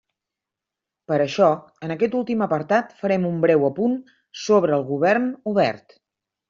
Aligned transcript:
Per 1.11 1.19
això, 1.25 1.49
en 1.89 1.93
aquest 1.97 2.17
últim 2.21 2.43
apartat 2.47 2.97
farem 3.03 3.31
un 3.33 3.39
breu 3.47 3.69
apunt 3.71 3.97
sobre 4.49 4.77
el 4.81 4.89
Govern 4.93 5.35
Obert. 5.55 6.01